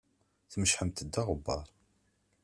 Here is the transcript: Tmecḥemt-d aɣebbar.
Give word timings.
Tmecḥemt-d 0.51 1.13
aɣebbar. 1.21 1.65